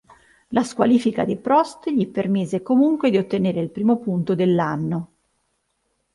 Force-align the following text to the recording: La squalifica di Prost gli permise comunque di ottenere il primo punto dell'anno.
La 0.47 0.63
squalifica 0.63 1.25
di 1.25 1.37
Prost 1.37 1.87
gli 1.91 2.07
permise 2.09 2.63
comunque 2.63 3.11
di 3.11 3.17
ottenere 3.17 3.59
il 3.61 3.69
primo 3.69 3.99
punto 3.99 4.33
dell'anno. 4.33 5.11